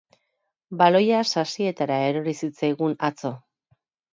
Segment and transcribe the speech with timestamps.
[0.79, 3.37] Baloia sasietara erori zitzaigun atzo.